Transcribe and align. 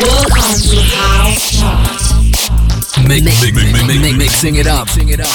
Mix, 0.00 0.08
mix, 3.06 3.52
mix, 3.52 3.86
mix, 3.86 4.16
mixing 4.16 4.56
it 4.56 4.66
up. 4.66 4.86
Mixing 4.86 5.10
it 5.10 5.20
up. 5.20 5.28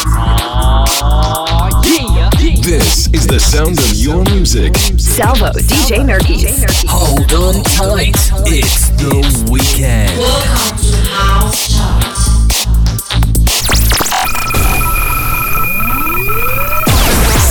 This 2.64 3.08
is 3.14 3.28
the 3.28 3.40
sound 3.40 3.78
of 3.78 3.94
your 3.94 4.24
music. 4.24 4.76
Salvo, 4.98 5.52
DJ 5.52 6.02
Nerkis. 6.02 6.84
Hold 6.90 7.32
on 7.34 7.62
tight. 7.64 8.16
It's 8.48 8.90
the 8.98 9.22
weekend. 9.52 10.18
Welcome 10.18 10.78
to 10.82 10.98
House 11.14 11.68
Chart. 11.70 12.02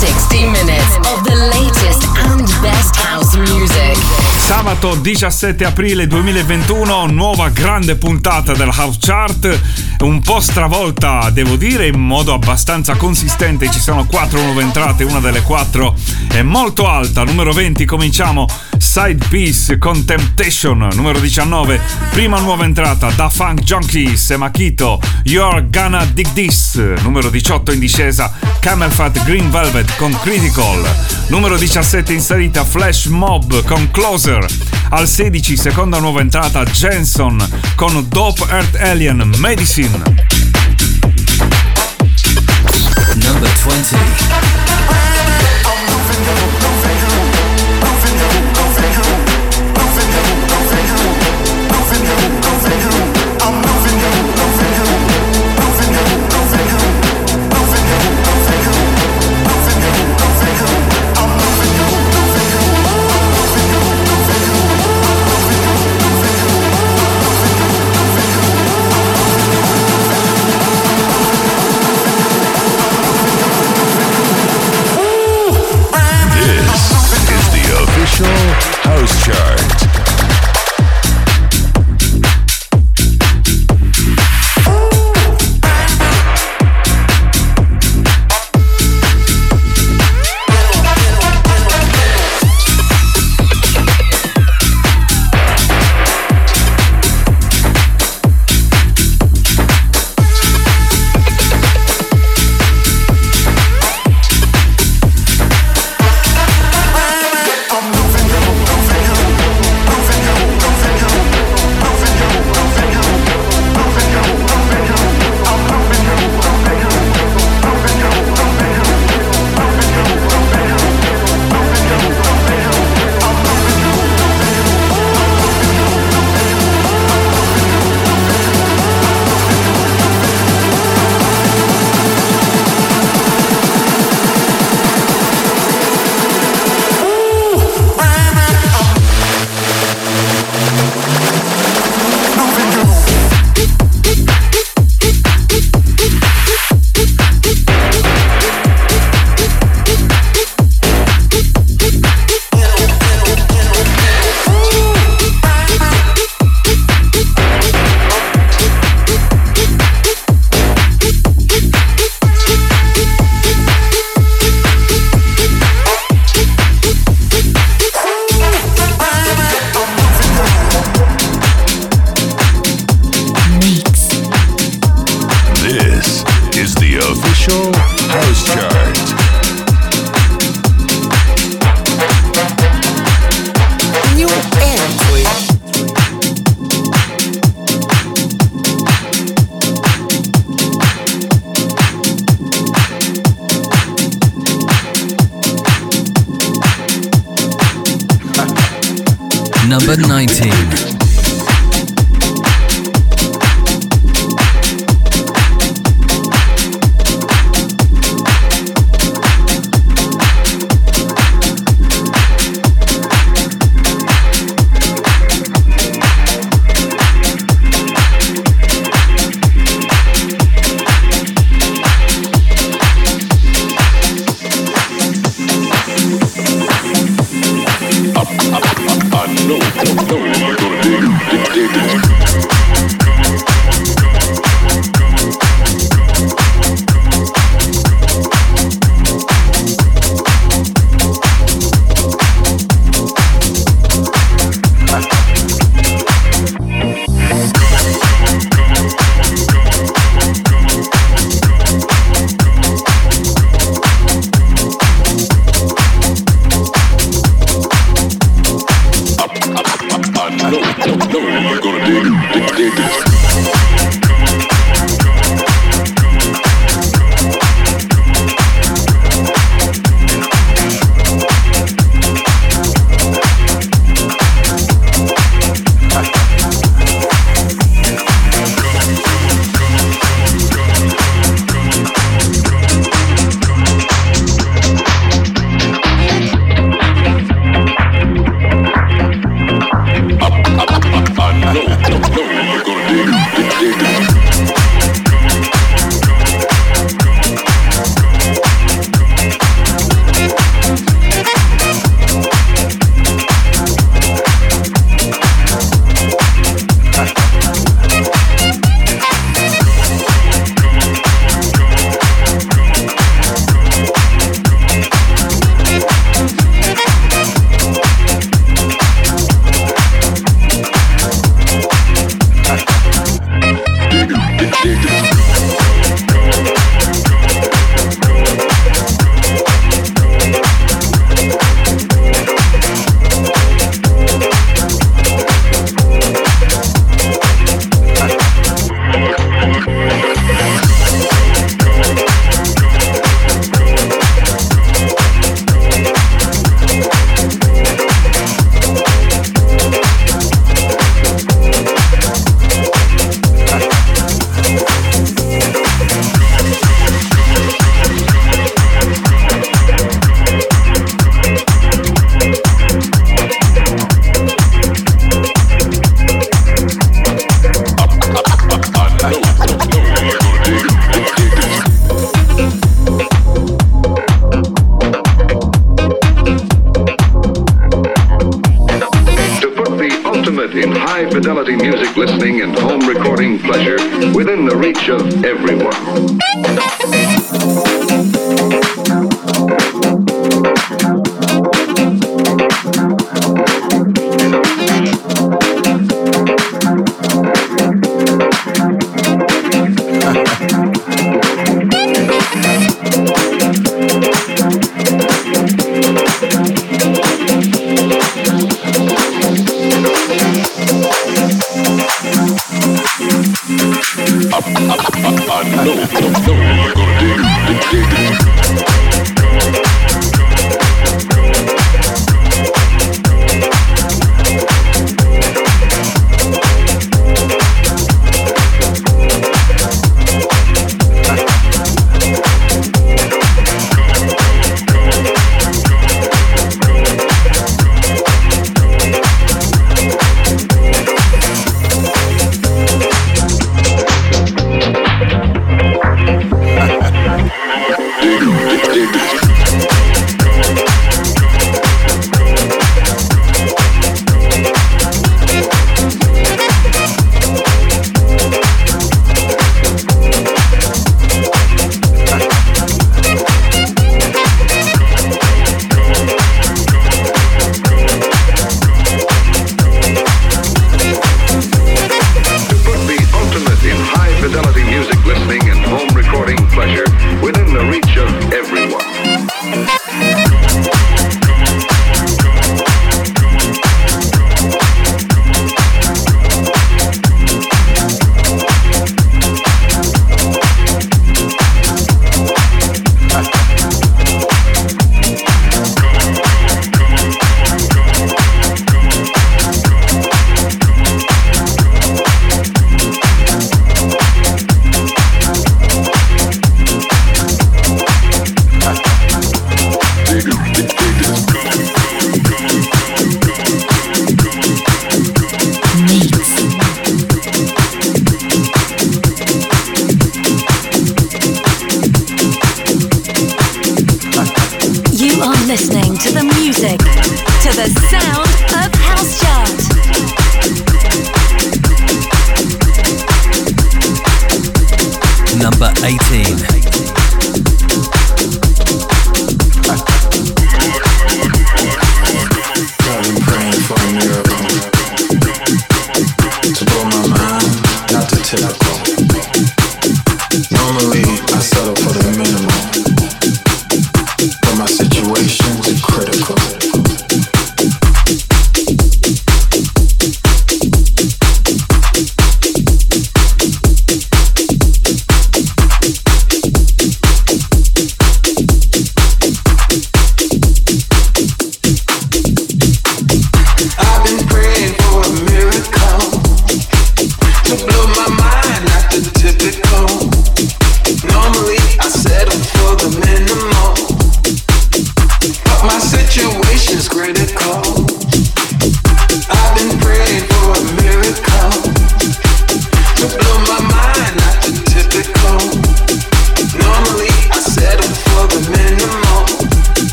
Sixty 0.00 0.48
minutes 0.48 0.96
of 1.12 1.24
the 1.28 1.36
latest 1.52 2.08
and 2.24 2.46
best 2.64 2.96
house 2.96 3.36
music. 3.36 4.31
Sabato 4.54 4.96
17 4.96 5.64
aprile 5.64 6.06
2021, 6.06 7.06
nuova 7.06 7.48
grande 7.48 7.96
puntata 7.96 8.52
del 8.52 8.68
House 8.70 8.98
Chart, 9.00 9.60
un 10.00 10.20
po' 10.20 10.40
stravolta 10.40 11.30
devo 11.30 11.56
dire 11.56 11.86
in 11.86 11.98
modo 11.98 12.34
abbastanza 12.34 12.94
consistente, 12.96 13.70
ci 13.70 13.80
sono 13.80 14.04
quattro 14.04 14.42
nuove 14.42 14.60
entrate, 14.60 15.04
una 15.04 15.20
delle 15.20 15.40
quattro 15.40 15.94
è 16.28 16.42
molto 16.42 16.86
alta, 16.86 17.24
numero 17.24 17.52
20 17.52 17.86
cominciamo 17.86 18.46
Side 18.82 19.26
Piece 19.28 19.78
con 19.78 20.04
Temptation, 20.04 20.88
numero 20.94 21.20
19 21.20 21.80
prima 22.10 22.40
nuova 22.40 22.64
entrata 22.64 23.10
Da 23.12 23.28
Funk 23.28 23.62
Junkies 23.62 24.30
e 24.30 24.36
Makito, 24.36 25.00
You're 25.22 25.68
Gonna 25.70 26.04
Dig 26.04 26.30
This, 26.32 26.74
numero 27.02 27.30
18 27.30 27.72
in 27.72 27.78
discesa. 27.78 28.36
Camel 28.58 28.90
Fat 28.90 29.22
Green 29.22 29.50
Velvet 29.50 29.96
con 29.96 30.12
Critical, 30.20 30.84
numero 31.28 31.56
17 31.56 32.12
in 32.12 32.20
salita 32.20 32.64
Flash 32.64 33.06
Mob 33.06 33.64
con 33.64 33.88
Closer, 33.92 34.44
al 34.90 35.06
16 35.06 35.56
seconda 35.56 36.00
nuova 36.00 36.20
entrata 36.20 36.64
Jenson 36.64 37.38
con 37.76 38.04
Dope 38.08 38.44
Earth 38.50 38.74
Alien 38.80 39.32
Medicine. 39.38 40.02
Number 43.14 43.50
20. 43.64 44.71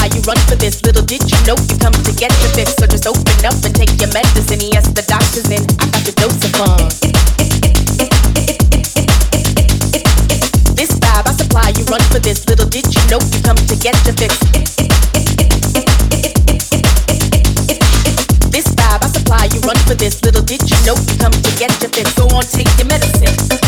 Supply, 0.00 0.16
you 0.16 0.22
run 0.22 0.36
for 0.48 0.56
this. 0.56 0.82
Little 0.82 1.04
did 1.04 1.22
you 1.30 1.38
know 1.46 1.56
you 1.68 1.76
come 1.78 1.92
to 1.92 2.12
get 2.16 2.32
your 2.40 2.50
fix. 2.54 2.74
So 2.76 2.86
just 2.86 3.06
open 3.06 3.44
up 3.44 3.54
and 3.64 3.74
take 3.74 3.92
your 4.00 4.12
medicine. 4.12 4.60
Yes, 4.60 4.88
the 4.88 5.02
doctor's 5.02 5.50
in. 5.50 5.62
I 5.80 5.86
got 5.92 6.04
your 6.06 6.16
dose 6.16 6.44
of 6.44 6.52
fun. 6.56 6.78
This 10.74 10.90
vibe 10.96 11.26
I 11.26 11.32
supply, 11.32 11.72
you 11.76 11.84
run 11.84 12.00
for 12.12 12.18
this. 12.18 12.46
Little 12.48 12.68
did 12.68 12.86
you 12.86 13.02
know 13.10 13.20
you 13.20 13.40
come 13.42 13.56
to 13.56 13.76
get 13.76 13.96
your 14.06 14.14
fix. 14.16 14.38
This 18.50 18.66
vibe 18.74 19.02
I 19.04 19.08
supply, 19.08 19.44
you 19.52 19.60
run 19.60 19.76
for 19.86 19.94
this. 19.94 20.22
Little 20.22 20.42
did 20.42 20.62
you 20.62 20.78
know 20.86 20.96
you 20.96 21.16
come 21.18 21.32
to 21.32 21.50
get 21.58 21.72
your 21.82 21.90
fix. 21.90 22.14
Go 22.14 22.24
on, 22.36 22.44
take 22.44 22.70
your 22.78 22.86
medicine. 22.86 23.59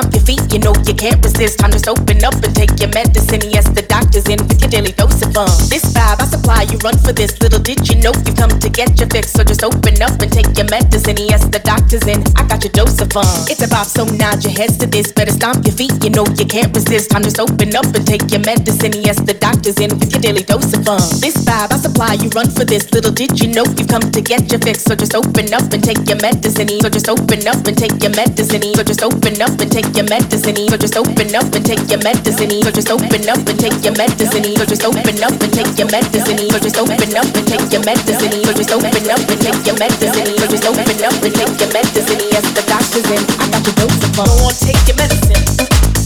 Stomp 0.00 0.14
your 0.14 0.24
feet, 0.24 0.52
you 0.52 0.58
know 0.58 0.72
you 0.86 0.94
can't 0.94 1.22
resist. 1.24 1.58
Time 1.58 1.70
to 1.70 1.90
open 1.90 2.24
up 2.24 2.34
and 2.34 2.54
take 2.54 2.78
your 2.80 2.90
medicine. 2.90 3.40
Yes, 3.50 3.68
the 3.68 3.82
doctor's 3.82 4.26
in 4.28 4.38
with 4.48 4.60
your 4.60 4.70
daily 4.70 4.92
dose 4.92 5.22
of 5.22 5.32
fun. 5.32 5.48
This 5.68 5.89
vibe 6.10 6.22
I 6.22 6.26
supply, 6.26 6.62
you 6.70 6.78
run 6.78 6.96
for 6.98 7.12
this. 7.12 7.38
Little 7.40 7.60
did 7.60 7.88
you 7.88 7.96
know 8.02 8.12
you 8.26 8.34
come 8.34 8.50
to 8.50 8.68
get 8.68 8.98
your 8.98 9.08
fix. 9.08 9.32
So 9.32 9.44
just 9.44 9.62
open 9.62 10.00
up 10.02 10.20
and 10.20 10.30
take 10.32 10.50
your 10.56 10.68
medicine. 10.70 11.16
Yes, 11.16 11.44
the 11.46 11.60
doctor's 11.60 12.06
in. 12.06 12.22
I 12.36 12.46
got 12.46 12.62
your 12.64 12.72
dose 12.72 13.00
of 13.00 13.12
fun. 13.12 13.26
It's 13.46 13.62
about 13.62 13.86
so 13.86 14.04
nod 14.04 14.42
your 14.42 14.52
heads 14.52 14.76
to 14.78 14.86
this. 14.86 15.12
Better 15.12 15.32
stomp 15.32 15.66
your 15.66 15.74
feet, 15.74 15.94
you 16.02 16.10
know 16.10 16.26
you 16.36 16.46
can't 16.46 16.74
resist. 16.74 17.10
Time 17.10 17.22
to 17.22 17.30
open 17.42 17.74
up 17.76 17.86
and 17.94 18.06
take 18.06 18.30
your 18.30 18.40
medicine. 18.40 18.94
Yes, 19.02 19.20
the 19.20 19.34
doctor's 19.34 19.78
in 19.78 19.90
with 19.98 20.10
your 20.12 20.20
daily 20.20 20.42
dose 20.42 20.72
of 20.74 20.84
fun. 20.84 21.00
This 21.20 21.36
vibe 21.46 21.72
I 21.72 21.78
supply, 21.78 22.14
you 22.14 22.28
run 22.30 22.50
for 22.50 22.64
this. 22.64 22.90
Little 22.92 23.12
did 23.12 23.38
you 23.40 23.48
know 23.54 23.64
you 23.78 23.86
come 23.86 24.02
to 24.02 24.20
get 24.20 24.50
your 24.50 24.60
fix. 24.60 24.82
So 24.84 24.94
just 24.94 25.14
open 25.14 25.52
up 25.54 25.70
and 25.72 25.82
take 25.82 26.02
your 26.08 26.18
medicine. 26.18 26.68
So 26.80 26.88
just 26.90 27.08
open 27.08 27.46
up 27.46 27.62
and 27.66 27.76
take 27.76 27.94
your 28.02 28.14
medicine. 28.14 28.62
So 28.74 28.82
just 28.82 29.02
open 29.02 29.38
up 29.42 29.60
and 29.60 29.70
take 29.70 29.94
your 29.94 30.06
medicine. 30.10 30.58
So 30.66 30.76
just 30.76 30.96
open 30.98 31.30
up 31.38 31.46
and 31.54 31.64
take 31.64 31.86
your 31.90 32.02
medicine. 32.02 32.50
So 32.62 32.70
just 32.70 32.90
open 32.90 33.22
up 33.28 33.42
and 33.46 33.58
take 33.58 33.78
your 33.84 33.94
medicine. 33.94 34.44
So 34.58 34.64
just 34.66 34.84
open 34.84 35.16
up 35.22 35.36
and 35.38 35.52
take 35.52 35.78
your 35.78 35.86
medicine. 35.86 35.99
So 36.00 36.58
just 36.58 36.78
open 36.78 37.16
up 37.16 37.26
and 37.36 37.46
take 37.46 37.72
your 37.72 37.84
medicine. 37.84 38.44
So 38.44 38.52
just 38.52 38.72
open 38.72 39.10
up 39.10 39.20
and 39.20 39.40
take 39.40 39.66
your 39.66 39.76
medicine. 39.78 40.26
So 40.38 40.46
just 40.46 40.64
open 40.64 41.04
up 41.04 41.22
and 41.22 41.34
take 41.34 41.60
your 41.60 41.72
medicine. 41.72 42.20
Yes, 42.32 42.46
the 42.54 42.62
doctor's 42.66 43.10
in. 43.10 43.22
I 43.40 43.50
got 43.50 43.66
your 43.66 43.74
dose 43.76 44.04
of 44.04 44.10
fun. 44.16 44.26
Go 44.26 44.46
on, 44.46 44.54
take 44.54 44.80
your 44.88 44.96
medicine. 44.96 45.99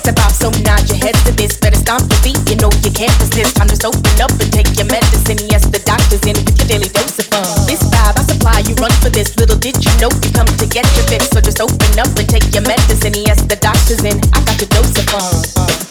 It's 0.00 0.08
about 0.08 0.32
so 0.32 0.48
nod 0.64 0.88
your 0.88 0.96
head 0.96 1.12
to 1.28 1.32
this. 1.36 1.58
Better 1.58 1.76
stomp 1.76 2.08
your 2.08 2.20
feet, 2.24 2.40
you 2.48 2.56
know 2.56 2.72
you 2.80 2.90
can't 2.90 3.12
resist. 3.20 3.56
Time 3.56 3.68
to 3.68 3.76
open 3.84 4.16
up 4.16 4.32
and 4.40 4.48
take 4.48 4.72
your 4.80 4.88
medicine. 4.88 5.36
Yes, 5.52 5.68
the 5.68 5.76
doctor's 5.84 6.24
in 6.24 6.40
with 6.40 6.56
your 6.56 6.68
daily 6.72 6.88
dose 6.88 7.20
of 7.20 7.26
fun. 7.28 7.44
This 7.68 7.84
vibe 7.84 8.16
I 8.16 8.24
supply, 8.24 8.58
you 8.64 8.72
run 8.80 8.92
for 9.04 9.10
this. 9.10 9.36
Little 9.36 9.58
did 9.58 9.76
you 9.84 9.92
know 10.00 10.08
you 10.08 10.32
come 10.32 10.48
to 10.48 10.66
get 10.66 10.88
your 10.96 11.04
fix. 11.04 11.28
So 11.28 11.42
just 11.42 11.60
open 11.60 12.00
up 12.00 12.08
and 12.16 12.26
take 12.26 12.48
your 12.54 12.64
medicine. 12.64 13.12
Yes, 13.12 13.44
the 13.44 13.56
doctor's 13.60 14.00
in. 14.00 14.16
I 14.32 14.40
got 14.40 14.56
your 14.56 14.72
dose 14.72 14.96
of 14.96 15.04
fun. 15.04 15.89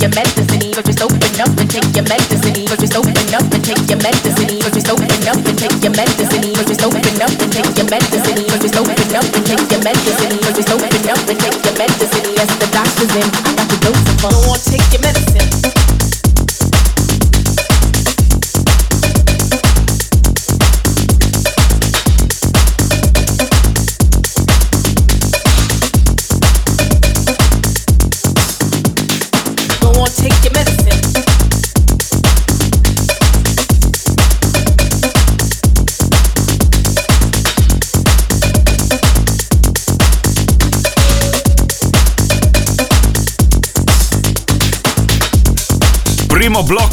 your 0.00 0.10
medicine, 0.14 0.70
but 0.74 0.84
just 0.86 1.02
open 1.02 1.18
up 1.40 1.50
and 1.58 1.70
take 1.70 1.90
your 1.94 2.06
medicine, 2.06 2.64
but 2.70 2.78
just 2.78 2.94
open 2.94 3.14
up 3.34 3.46
and 3.50 3.62
take 3.64 3.82
your 3.90 3.98
medicine, 3.98 4.58
but 4.62 4.72
just 4.72 4.88
open 4.90 5.10
up 5.26 5.38
and 5.42 5.58
take 5.58 5.78
your 5.82 5.94
medicine, 5.94 6.46
but 6.54 6.66
just 6.66 6.82
open 6.82 7.02
up 7.22 7.34
and 7.42 7.50
take 7.50 7.72
your 7.78 7.88
medicine, 7.90 8.38
but 8.48 8.60
just 8.62 8.76
open 8.78 8.94
up 9.14 9.26
and 9.34 9.44
take 9.46 9.66
your 9.70 9.82
medicine, 9.82 10.34
but 10.42 10.54
just 10.54 10.70
open 10.70 11.08
up 11.10 11.22
and 11.26 11.38
take 11.38 11.58
your 11.64 11.76
medicine. 11.78 12.26
Yes, 12.34 12.50
the 12.62 12.68
doctor's 12.70 13.14
in. 13.16 13.26
I 13.26 13.50
got 13.58 13.68
the 13.68 13.78
dose 13.82 14.04
of 14.06 14.16
fun. 14.22 14.32
Go 14.38 14.52
on, 14.54 14.58
take 14.62 14.86
your 14.92 15.02
medicine. 15.02 15.17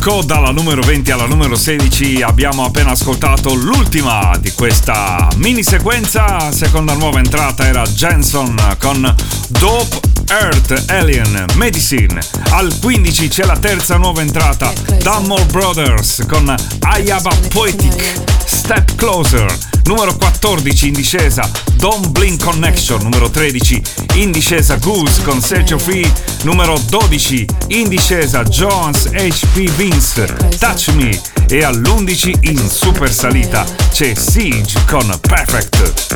Blocco 0.06 0.24
dalla 0.24 0.52
numero 0.52 0.82
20 0.82 1.12
alla 1.12 1.26
numero 1.26 1.56
16 1.56 2.22
abbiamo 2.22 2.64
appena 2.64 2.92
ascoltato 2.92 3.56
l'ultima 3.56 4.38
di 4.40 4.52
questa 4.52 5.28
mini 5.38 5.64
sequenza. 5.64 6.52
Seconda 6.52 6.94
nuova 6.94 7.18
entrata 7.18 7.66
era 7.66 7.82
Jenson 7.84 8.56
con 8.80 9.16
Dope 9.48 10.00
Earth 10.30 10.92
Alien 10.92 11.46
Medicine. 11.56 12.20
Al 12.52 12.78
15 12.80 13.28
c'è 13.30 13.46
la 13.46 13.58
terza 13.58 13.98
nuova 13.98 14.22
entrata, 14.22 14.72
Dunmore 15.02 15.46
Brothers 15.46 16.24
con 16.28 16.54
Ayaba 16.82 17.36
Poetic 17.50 18.22
Step 18.46 18.96
Closer. 18.96 19.52
Numero 19.86 20.16
14 20.16 20.88
in 20.88 20.94
discesa 20.94 21.50
Don't 21.86 22.10
Blink 22.14 22.44
Connection 22.44 23.00
numero 23.04 23.30
13, 23.30 23.80
in 24.16 24.32
discesa 24.32 24.76
Goose 24.78 25.22
con 25.22 25.40
Sergio 25.40 25.78
Free 25.78 26.12
numero 26.42 26.80
12, 26.90 27.46
in 27.68 27.90
discesa 27.90 28.42
Jones 28.42 29.12
HP 29.12 29.70
Vince 29.76 30.26
Touch 30.58 30.88
Me 30.96 31.22
e 31.48 31.64
all'11 31.64 32.38
in 32.40 32.68
super 32.68 33.14
salita 33.14 33.64
c'è 33.92 34.16
Siege 34.16 34.84
con 34.88 35.16
Perfect. 35.22 36.16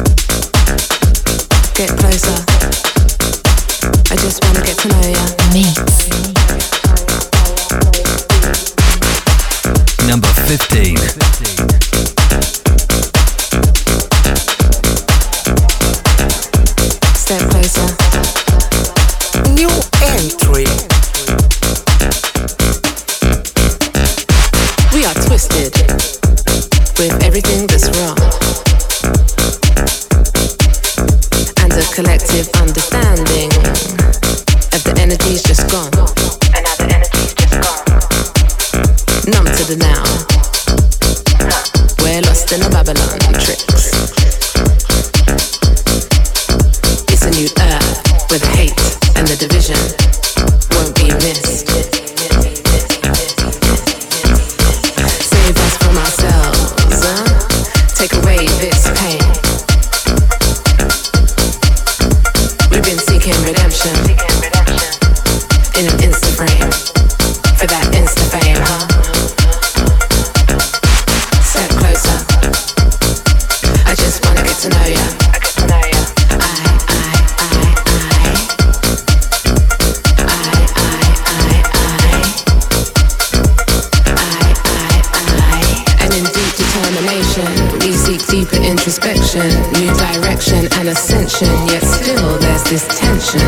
Get 1.75 1.93
closer. 1.97 2.43
I 4.09 4.15
just 4.15 4.43
want 4.43 4.55
to 4.55 4.63
get 4.63 4.75
closer. 4.77 5.35
Meet. 5.51 5.83
number 10.07 10.29
15. 10.47 10.97
15. 10.97 12.08
is 17.75 19.53
new 19.55 19.69
entry. 20.01 20.68
introspection, 88.79 89.49
new 89.73 89.93
direction 89.95 90.65
and 90.79 90.87
ascension, 90.87 91.49
yet 91.67 91.83
still 91.83 92.39
there's 92.39 92.63
this 92.63 92.87
tension. 92.87 93.41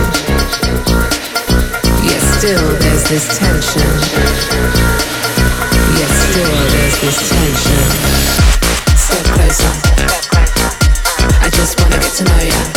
Yet 2.04 2.22
still 2.36 2.68
there's 2.80 3.04
this 3.08 3.40
tension. 3.40 3.92
Yet 5.96 6.12
still 6.28 6.58
there's 6.74 7.00
this 7.00 7.30
tension. 7.30 7.82
Step 8.98 9.26
closer. 9.32 9.74
I 11.40 11.50
just 11.54 11.80
wanna 11.80 11.98
get 11.98 12.12
to 12.12 12.24
know 12.26 12.44
ya. 12.44 12.71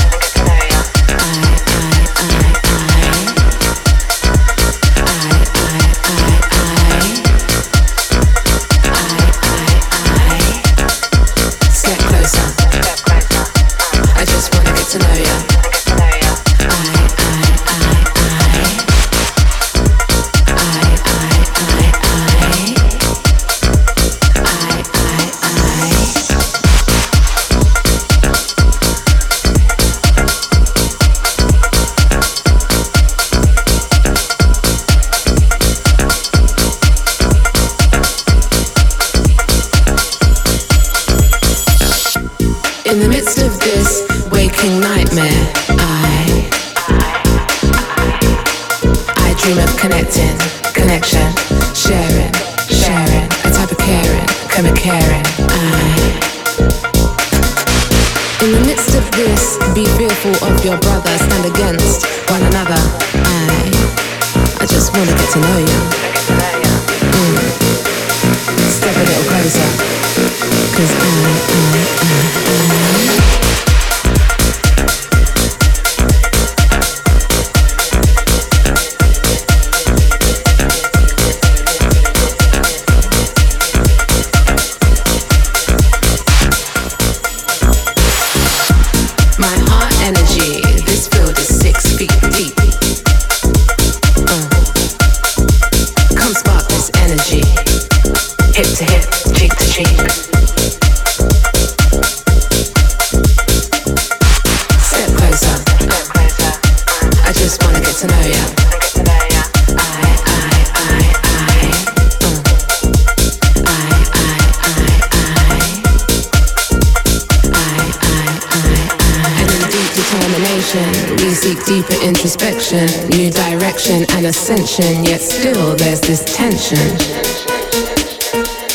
We 121.18 121.30
seek 121.34 121.64
deeper 121.64 121.94
introspection, 122.04 122.86
new 123.10 123.30
direction 123.30 124.04
and 124.10 124.26
ascension, 124.26 125.04
yet 125.04 125.20
still 125.20 125.76
there's 125.76 126.00
this 126.00 126.24
tension. 126.24 126.84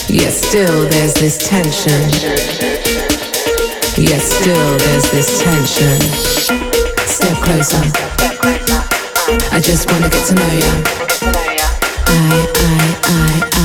Yet 0.07 0.33
still 0.33 0.89
there's 0.89 1.13
this 1.13 1.37
tension. 1.37 2.01
Yet 3.97 4.21
still 4.21 4.77
there's 4.77 5.11
this 5.11 5.43
tension. 5.43 5.99
Step 7.05 7.37
closer. 7.43 7.83
I 9.51 9.59
just 9.61 9.91
wanna 9.91 10.09
get 10.09 10.25
to 10.27 10.35
know 10.35 10.53
ya. 10.63 10.71
I, 12.07 12.47
I, 12.55 12.99
I, 13.03 13.49
I. 13.53 13.58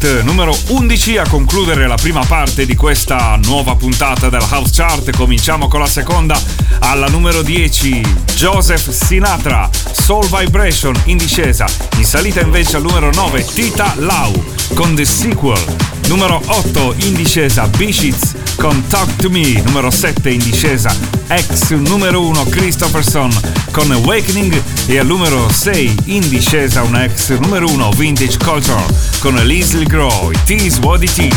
Perfect 0.00 0.24
numero 0.24 0.56
11 0.68 1.18
a 1.18 1.28
concludere 1.28 1.86
la 1.86 1.96
prima 1.96 2.24
parte 2.24 2.64
di 2.64 2.74
questa 2.74 3.38
nuova 3.44 3.76
puntata 3.76 4.30
della 4.30 4.46
House 4.46 4.70
Chart. 4.72 5.14
Cominciamo 5.14 5.68
con 5.68 5.80
la 5.80 5.86
seconda 5.86 6.40
alla 6.78 7.06
numero 7.08 7.42
10 7.42 8.00
Joseph 8.34 8.88
Sinatra 8.88 9.68
Soul 9.92 10.26
Vibration 10.26 10.98
in 11.04 11.18
discesa. 11.18 11.66
In 11.98 12.04
salita 12.06 12.40
invece 12.40 12.76
al 12.76 12.82
numero 12.82 13.10
9 13.12 13.44
Tita 13.44 13.92
Lau 13.98 14.32
con 14.72 14.94
The 14.94 15.04
Sequel. 15.04 15.62
Numero 16.08 16.40
8 16.46 16.94
in 17.00 17.14
discesa 17.14 17.66
Bishitz 17.66 18.34
con 18.56 18.86
Talk 18.88 19.16
to 19.16 19.28
Me. 19.28 19.60
Numero 19.62 19.90
7 19.90 20.30
in 20.30 20.42
discesa 20.42 20.94
ex 21.28 21.70
numero 21.70 22.22
1 22.22 22.44
Christopherson 22.46 23.30
con 23.70 23.90
Awakening 23.92 24.60
e 24.86 24.98
al 24.98 25.06
numero 25.06 25.48
6 25.48 25.94
in 26.06 26.28
discesa 26.28 26.82
un 26.82 26.96
ex 26.96 27.38
numero 27.38 27.68
1 27.68 27.90
Vintage 27.90 28.38
Culture 28.38 28.82
con 29.20 29.34
Leslie 29.46 29.84
Grow. 29.84 30.30
It 30.30 30.62
is 30.62 30.78
what 30.80 31.02
it 31.02 31.18
is. 31.18 31.34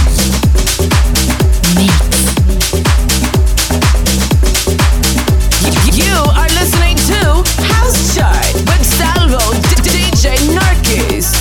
You 5.91 6.15
are 6.33 6.49
listening 6.59 6.95
to 7.07 7.43
House 7.73 8.15
Chart 8.15 8.53
with 8.67 8.83
Salvo 8.85 9.39
DJ 9.81 10.37
Narkis. 10.53 11.33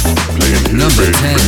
Number 0.72 1.12
10. 1.12 1.41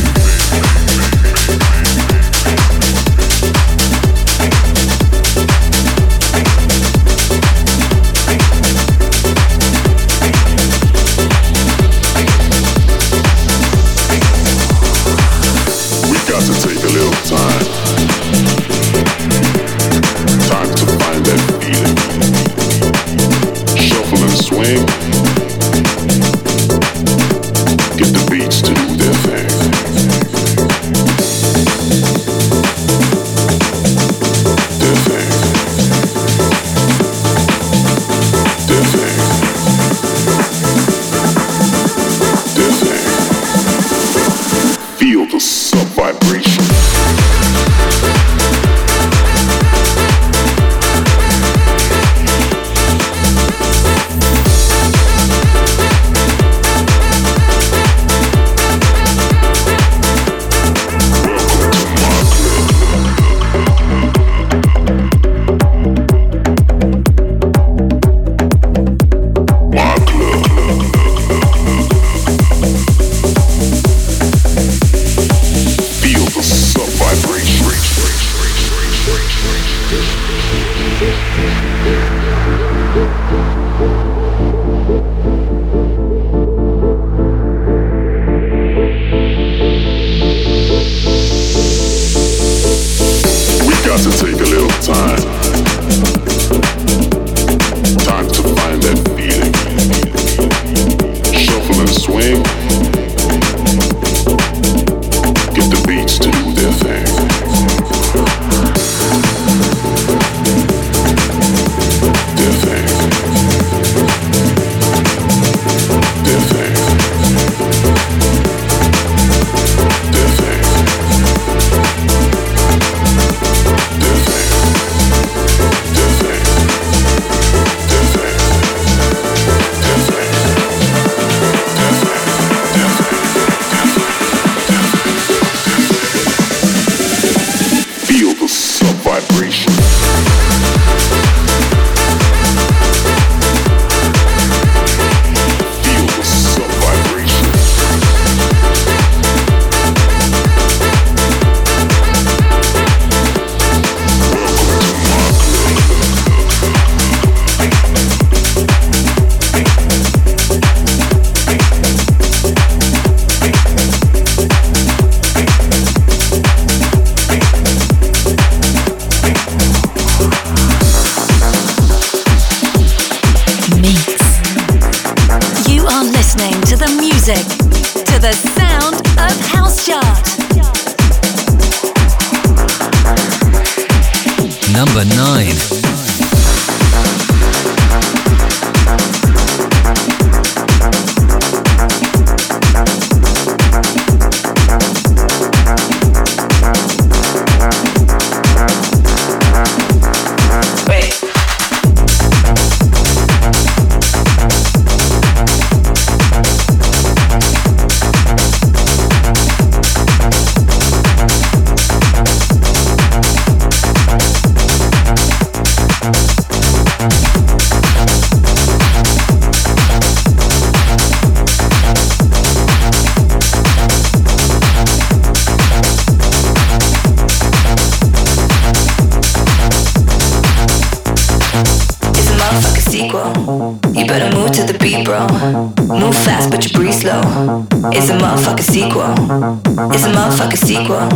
touched 28.61 28.79
you. 28.79 28.84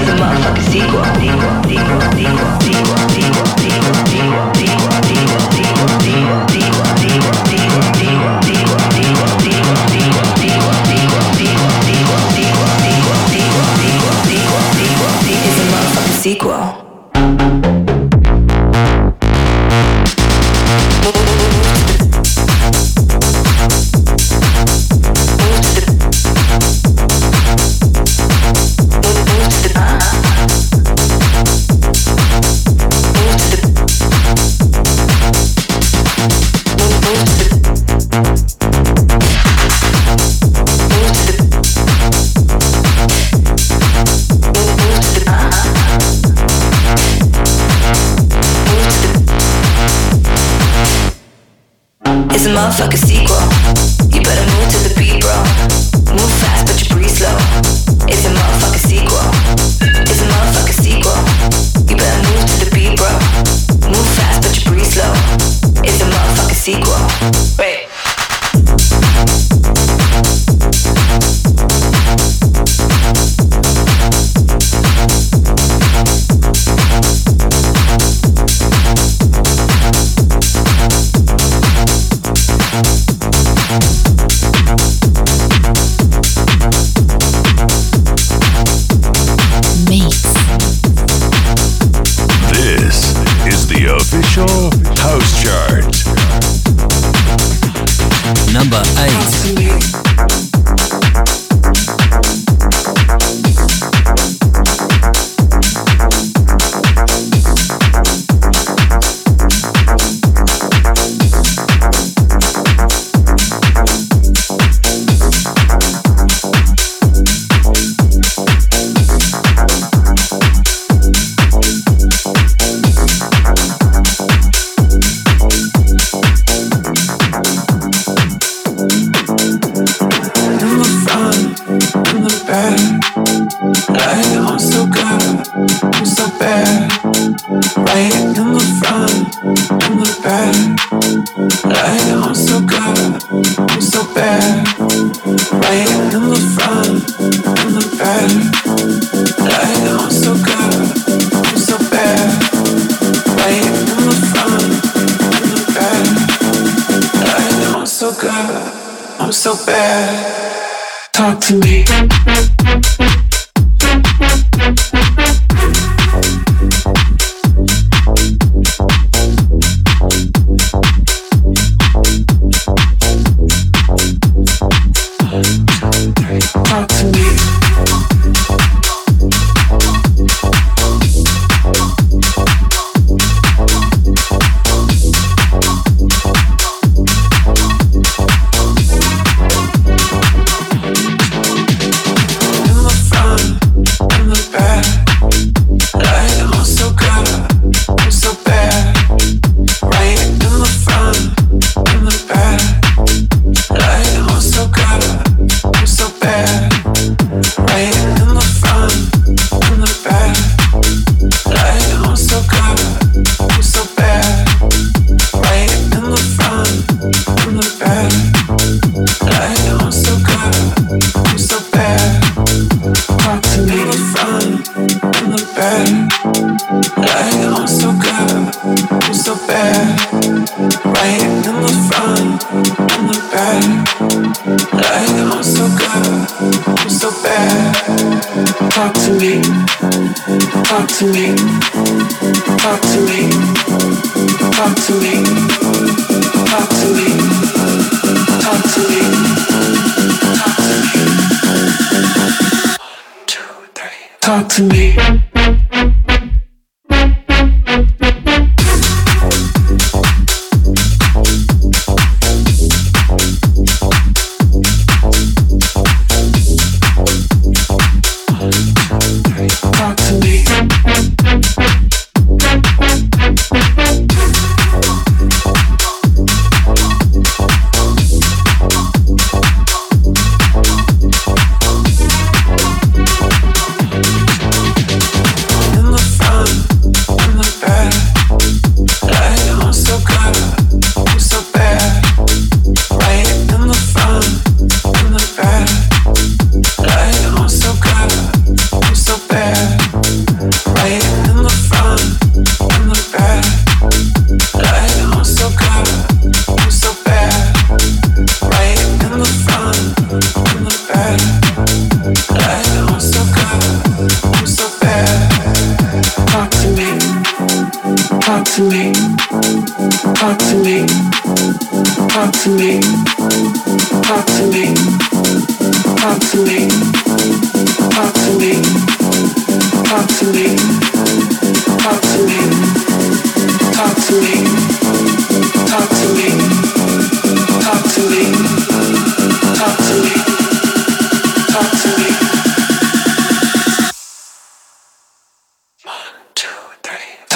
is 0.00 0.08
a 0.08 0.12
motherfucking 0.12 0.70
sequel. 0.70 1.08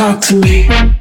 Talk 0.03 0.21
to 0.23 0.35
me. 0.35 0.92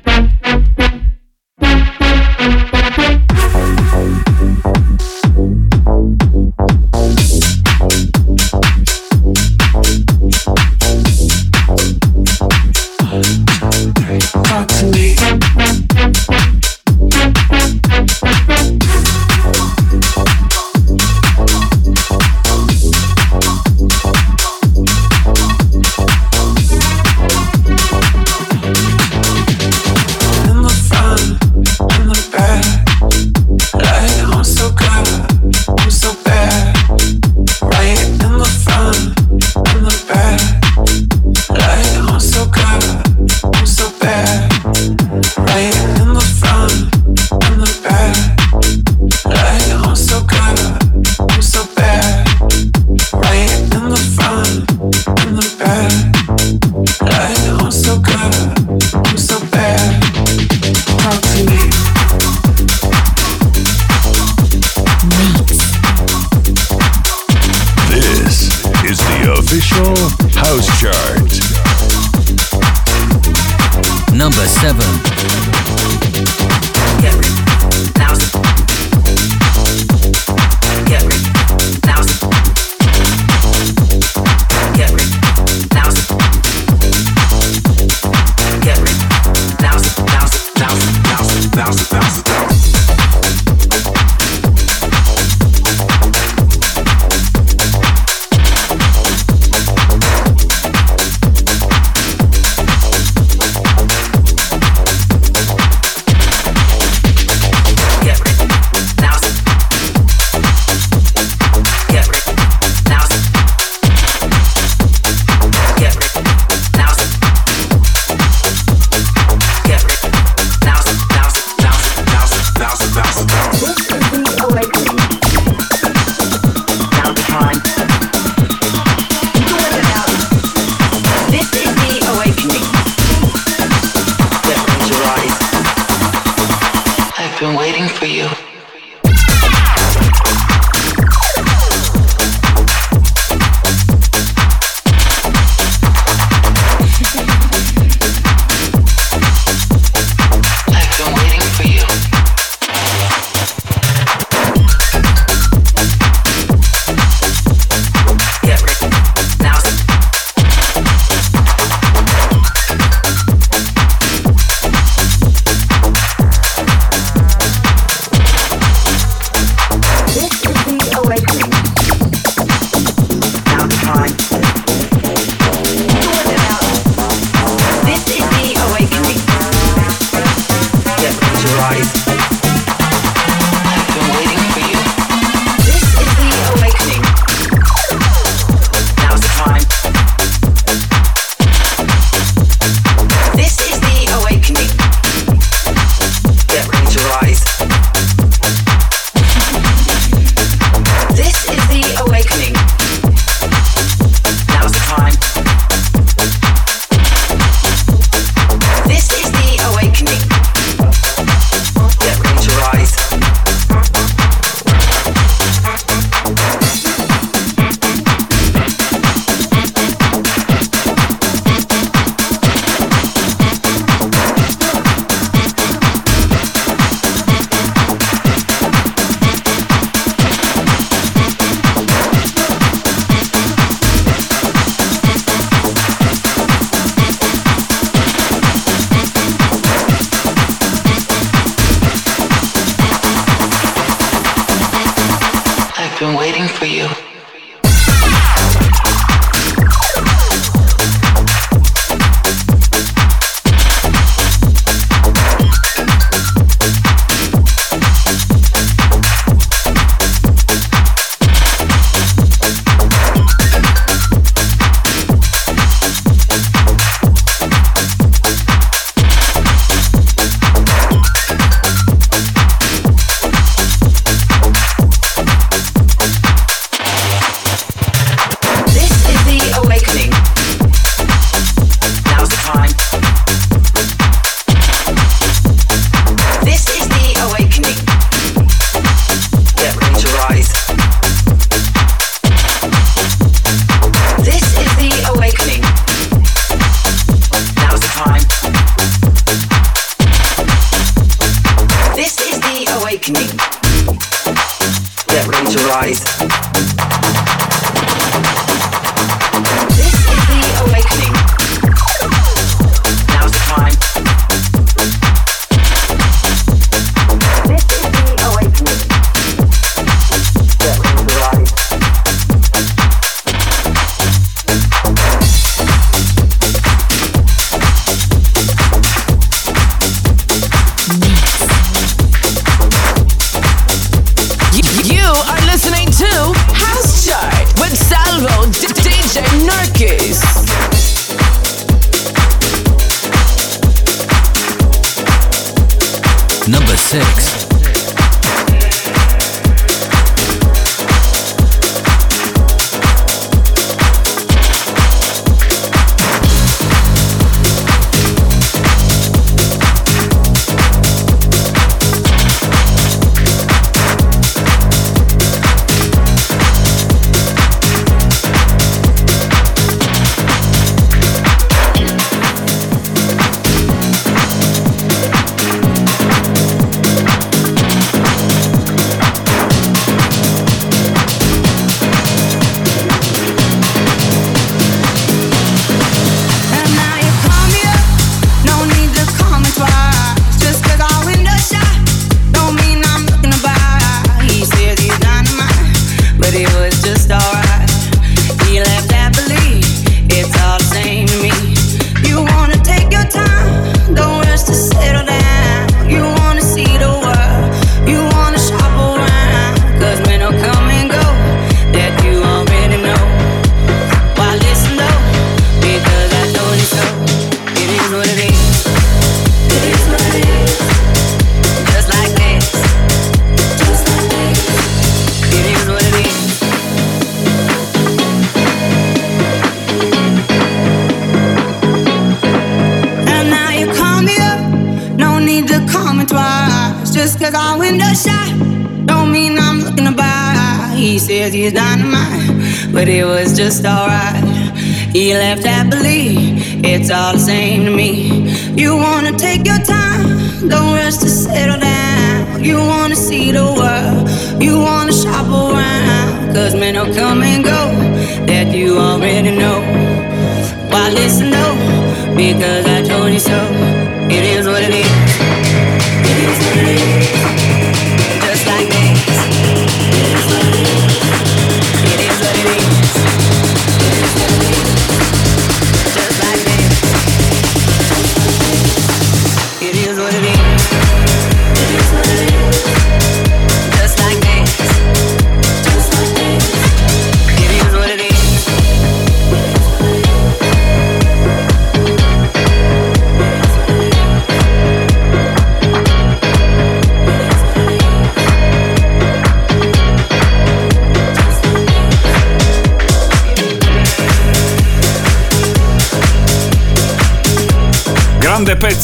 Get 305.08 305.28
ready 305.28 305.52
to 305.52 305.60
rise. 305.68 306.71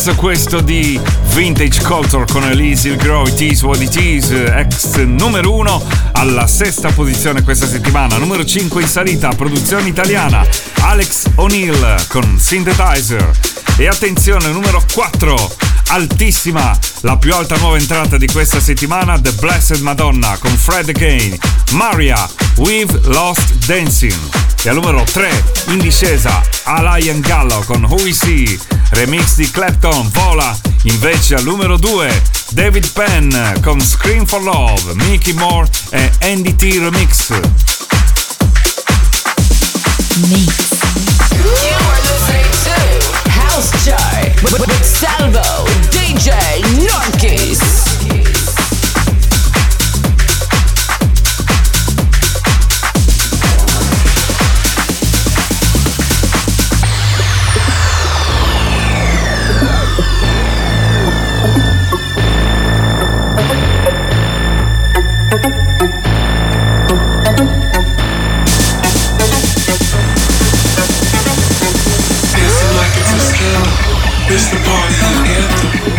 pezzo 0.07 0.15
questo 0.15 0.61
di 0.61 0.99
Vintage 1.33 1.81
Culture 1.81 2.25
con 2.31 2.43
Elise 2.43 2.95
Grove, 2.95 3.29
It 3.31 3.41
Is 3.41 3.61
What 3.63 3.81
It 3.81 3.95
Is, 3.95 4.29
ex 4.29 4.95
numero 5.03 5.53
1 5.53 5.83
alla 6.13 6.47
sesta 6.47 6.91
posizione 6.91 7.41
questa 7.41 7.67
settimana, 7.67 8.17
numero 8.17 8.45
5 8.45 8.81
in 8.81 8.87
salita, 8.87 9.29
produzione 9.29 9.89
italiana, 9.89 10.45
Alex 10.81 11.25
O'Neill 11.35 12.07
con 12.07 12.37
Synthetizer. 12.39 13.31
E 13.75 13.87
attenzione, 13.87 14.47
numero 14.47 14.81
4, 14.93 15.55
altissima, 15.87 16.77
la 17.01 17.17
più 17.17 17.33
alta 17.33 17.57
nuova 17.57 17.77
entrata 17.77 18.17
di 18.17 18.27
questa 18.27 18.61
settimana, 18.61 19.19
The 19.19 19.31
Blessed 19.33 19.81
Madonna 19.81 20.37
con 20.37 20.55
Fred 20.55 20.89
Again, 20.89 21.37
Maria, 21.71 22.29
We've 22.55 22.99
Lost 23.05 23.53
Dancing. 23.65 24.15
E 24.63 24.69
al 24.69 24.75
numero 24.75 25.03
3, 25.03 25.43
in 25.69 25.79
discesa, 25.79 26.41
Alain 26.63 27.19
Gallo 27.19 27.61
con 27.65 27.83
Who 27.83 27.95
We 28.03 28.13
See 28.13 28.76
remix 28.97 29.35
di 29.35 29.49
Clapton, 29.51 30.09
vola. 30.11 30.57
Invece 30.83 31.35
al 31.35 31.43
numero 31.43 31.77
2 31.77 32.21
David 32.49 32.89
Penn 32.91 33.31
con 33.61 33.79
Scream 33.79 34.25
for 34.25 34.41
Love, 34.41 34.93
Mickey 34.95 35.33
Moore 35.33 35.69
e 35.91 36.11
NDT 36.21 36.63
Remix. 36.79 37.29
Mix. 40.27 40.69
You 41.33 41.75
are 41.75 42.01
listening 42.01 42.49
to 42.63 43.29
House 43.29 43.69
Show 43.83 43.95
with 44.41 44.83
Salvo, 44.83 45.67
DJ 45.91 46.31
Norkis. 46.87 47.56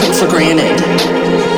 took 0.00 0.14
for 0.14 0.28
granted. 0.28 1.57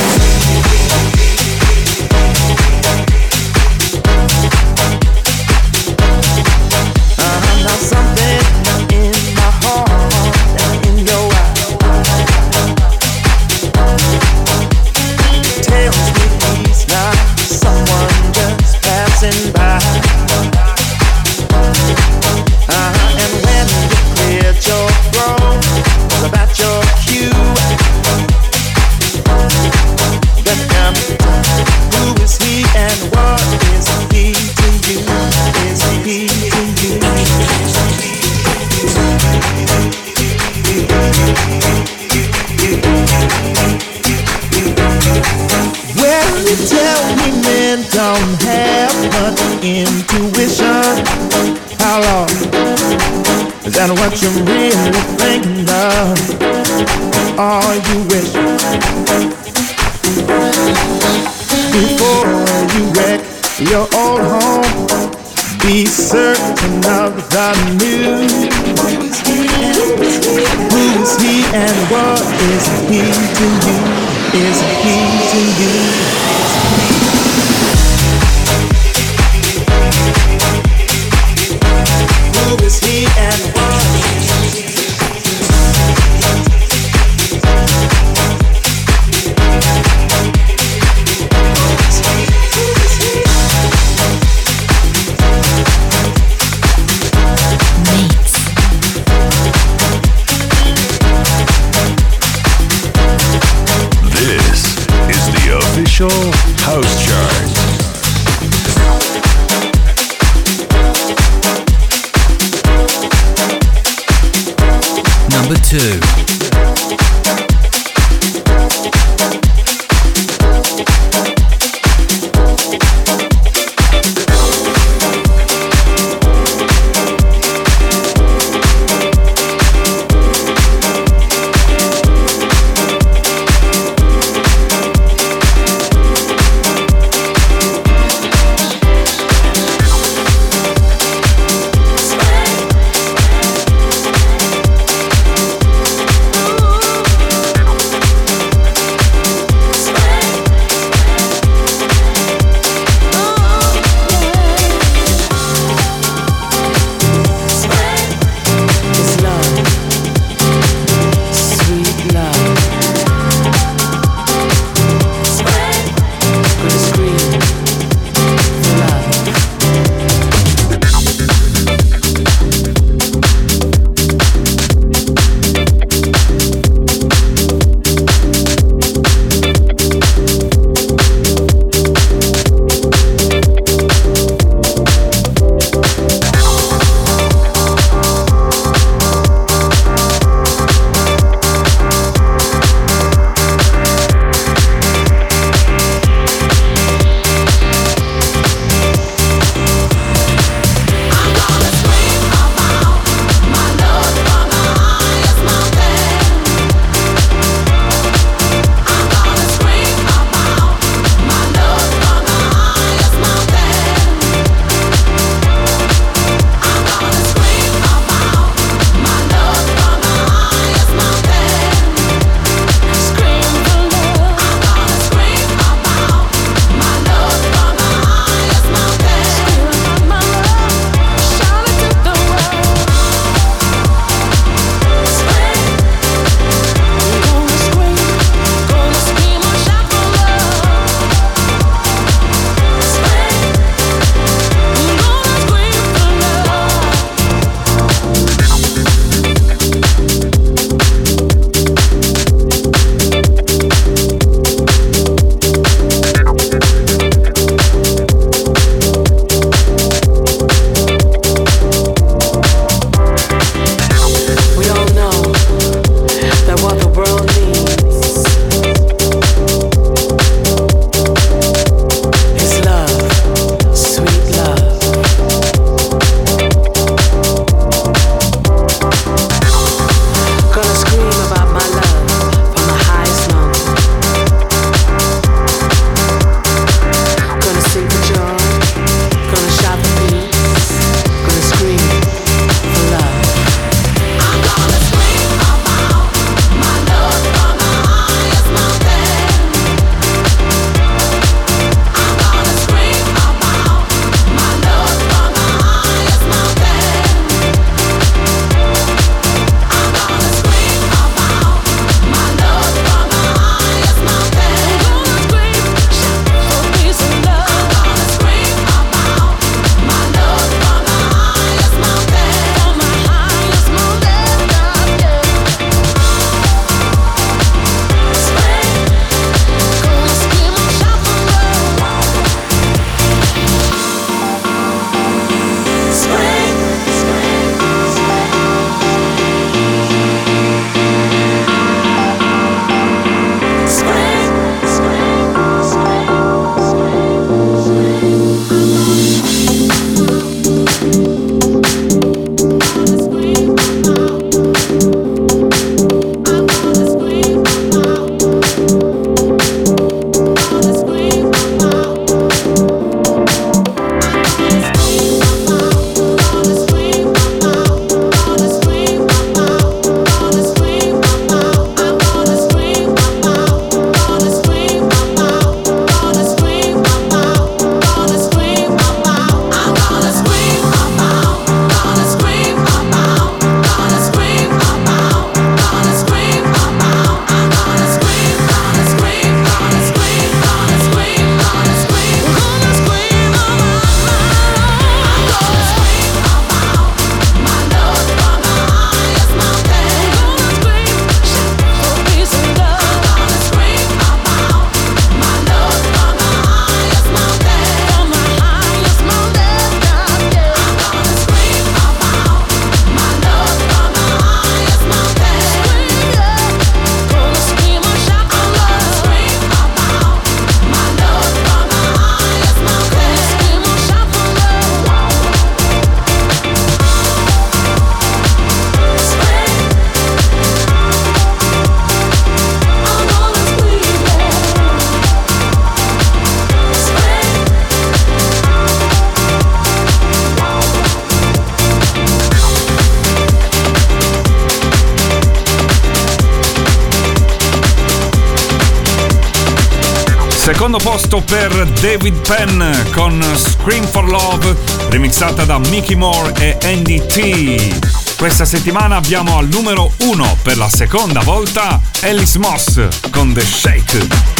David 452.01 452.27
Penn 452.27 452.63
con 452.93 453.23
Scream 453.35 453.85
for 453.85 454.09
Love, 454.09 454.55
remixata 454.89 455.45
da 455.45 455.59
Mickey 455.59 455.95
Moore 455.95 456.33
e 456.33 456.57
Andy 456.67 457.05
T. 457.05 458.15
Questa 458.17 458.43
settimana 458.43 458.95
abbiamo 458.95 459.37
al 459.37 459.47
numero 459.47 459.91
1 459.97 460.37
per 460.41 460.57
la 460.57 460.67
seconda 460.67 461.19
volta 461.19 461.79
Alice 462.01 462.39
Moss 462.39 462.87
con 463.11 463.33
The 463.33 463.45
Shake. 463.45 464.30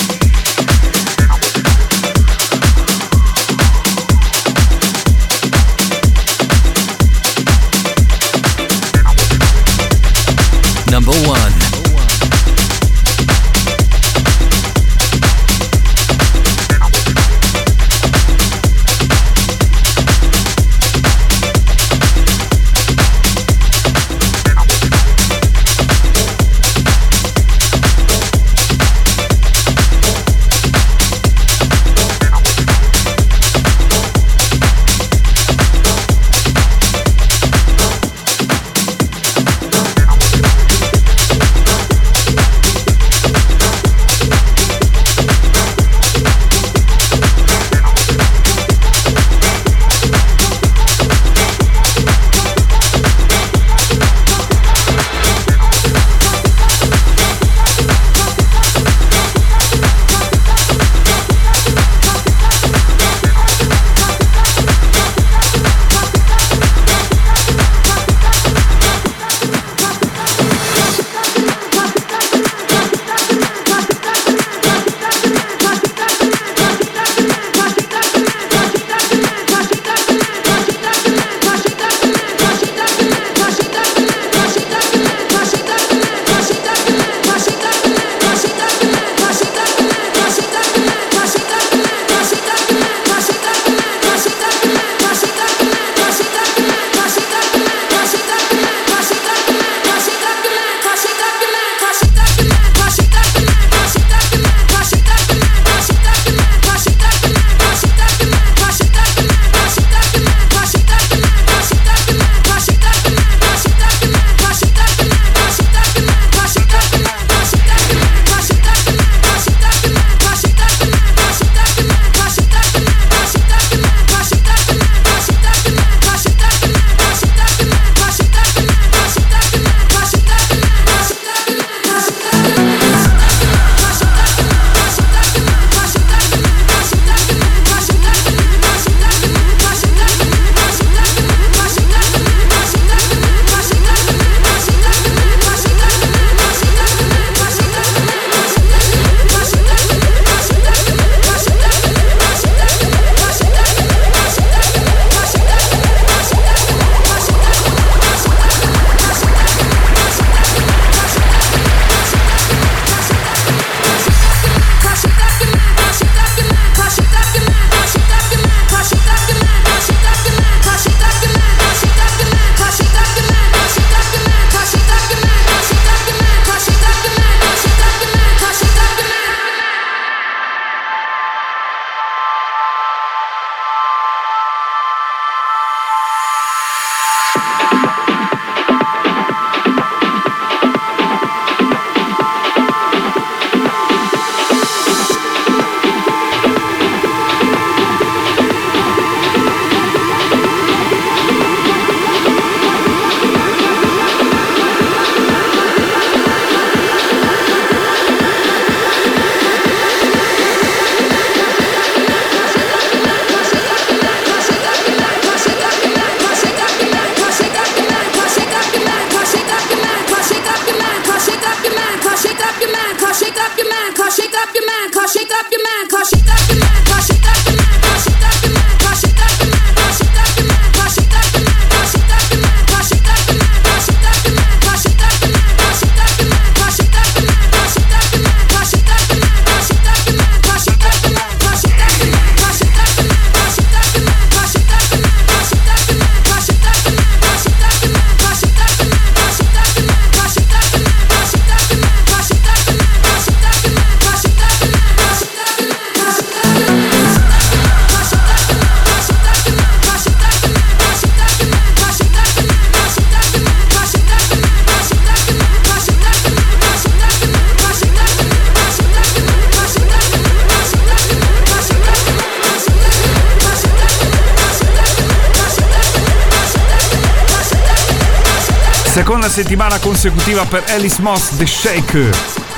Settimana 279.42 279.80
consecutiva 279.80 280.46
per 280.46 280.64
Alice 280.68 281.02
Moss 281.02 281.36
The 281.36 281.48
Shake. 281.48 282.10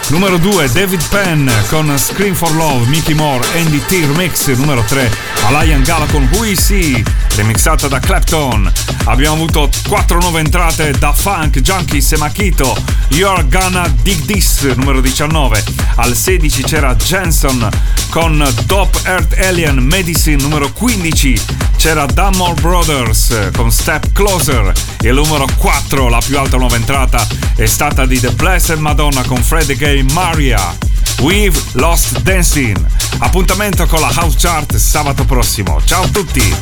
Numero 0.07 0.37
2 0.37 0.69
David 0.73 1.01
Penn 1.07 1.49
con 1.69 1.97
Scream 1.97 2.35
for 2.35 2.53
Love, 2.55 2.87
Mickey 2.87 3.13
Moore, 3.13 3.47
Andy 3.55 3.81
T 3.85 4.05
Remix. 4.05 4.47
Numero 4.47 4.83
3 4.85 5.09
Alain 5.45 5.81
Gala 5.83 6.05
con 6.07 6.27
Is 6.43 6.69
He, 6.71 7.01
remixata 7.35 7.87
da 7.87 7.99
Clapton. 7.99 8.69
Abbiamo 9.05 9.35
avuto 9.35 9.69
4 9.87 10.19
nuove 10.19 10.41
entrate 10.41 10.91
da 10.99 11.13
Funk, 11.13 11.61
Junkies 11.61 12.11
e 12.11 12.17
Makito. 12.17 12.75
You're 13.09 13.47
Gonna 13.47 13.87
Dig 14.01 14.25
This, 14.25 14.63
numero 14.75 14.99
19. 14.99 15.63
Al 15.95 16.13
16 16.13 16.63
c'era 16.63 16.95
Jensen 16.95 17.69
con 18.09 18.45
Dope 18.65 18.99
Earth 19.05 19.37
Alien 19.39 19.77
Medicine, 19.77 20.41
numero 20.41 20.69
15. 20.69 21.39
C'era 21.83 22.05
Dunmore 22.05 22.61
Brothers 22.61 23.49
con 23.57 23.69
Step 23.69 24.13
Closer. 24.13 24.71
E 25.01 25.09
il 25.09 25.15
numero 25.15 25.45
4, 25.57 26.07
la 26.07 26.21
più 26.25 26.39
alta 26.39 26.55
nuova 26.55 26.77
entrata, 26.77 27.27
è 27.57 27.65
stata 27.65 28.05
di 28.05 28.21
The 28.21 28.31
Blessed 28.31 28.77
Madonna 28.77 29.21
con 29.23 29.43
Freddie 29.43 29.75
Gay 29.75 30.01
Maria. 30.13 30.73
We've 31.19 31.61
Lost 31.73 32.21
Dancing. 32.21 32.81
Appuntamento 33.17 33.85
con 33.87 33.99
la 33.99 34.13
House 34.15 34.37
Chart 34.39 34.73
sabato 34.77 35.25
prossimo. 35.25 35.81
Ciao 35.83 36.03
a 36.03 36.07
tutti! 36.07 36.55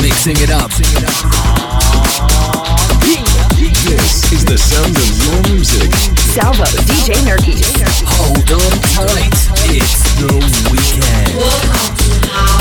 Mixing 0.00 0.38
it 0.38 0.50
up. 0.50 1.73
This 3.84 4.32
is 4.32 4.44
the 4.46 4.56
sound 4.56 4.96
of 4.96 5.08
your 5.26 5.54
music. 5.54 5.92
Salvo, 6.32 6.64
DJ 6.88 7.12
Nerdy. 7.20 7.60
Hold 8.16 8.50
on 8.50 8.80
tight. 8.80 9.28
It's 9.76 10.00
the 10.16 10.32
weekend. 10.72 11.36
Welcome 11.36 11.94
to 11.98 12.28
house. 12.28 12.53